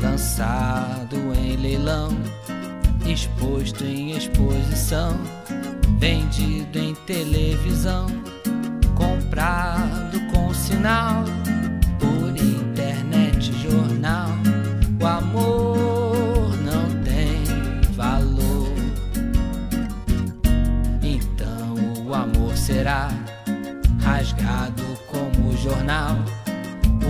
[0.00, 2.08] lançado em leilão,
[3.06, 5.14] exposto em exposição,
[5.98, 8.06] vendido em televisão,
[8.96, 11.24] comprado com sinal
[11.98, 14.30] por internet, jornal.
[15.00, 17.44] O amor não tem
[17.92, 18.72] valor,
[21.02, 21.74] então
[22.06, 23.10] o amor será
[24.00, 26.16] rasgado como jornal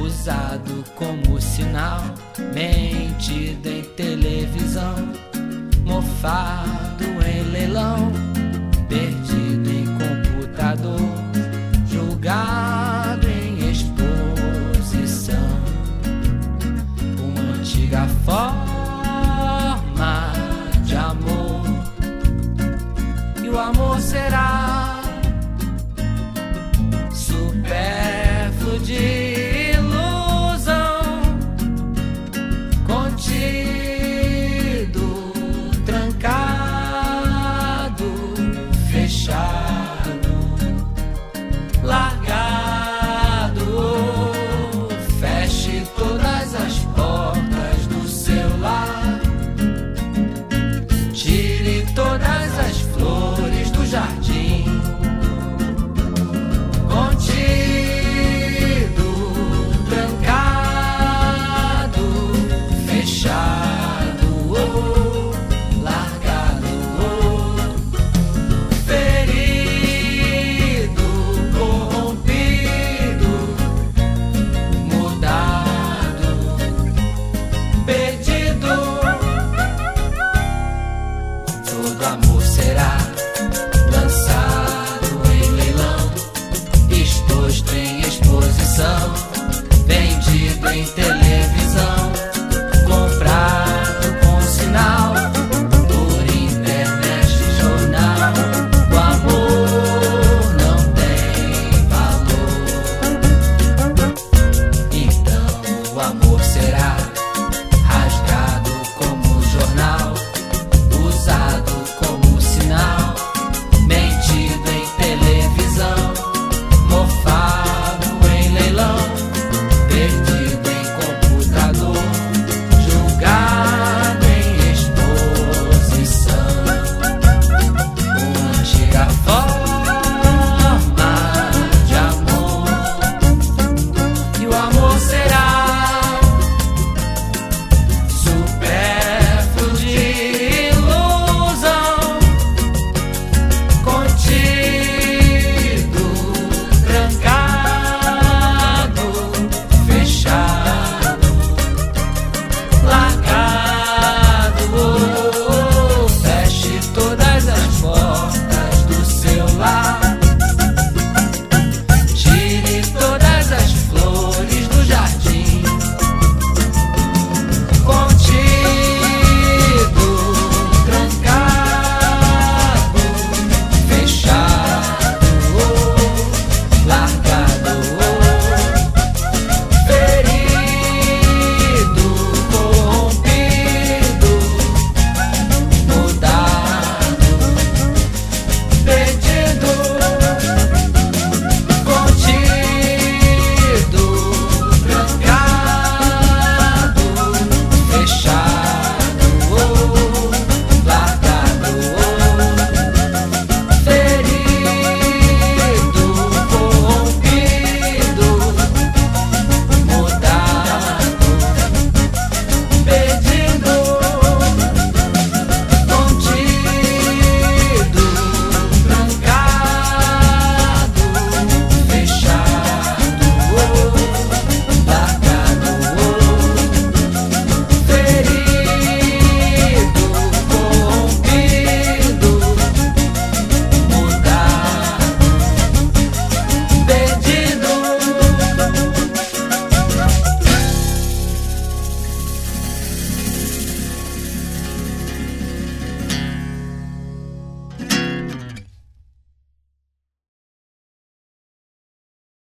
[0.00, 2.02] usado como sinal,
[2.54, 4.94] mentido em televisão,
[5.84, 8.12] mofado em leilão,
[8.88, 11.00] perdido em computador,
[11.86, 15.36] julgado em exposição.
[17.22, 19.02] Uma antiga forma
[20.84, 21.64] de amor,
[23.42, 24.67] e o amor será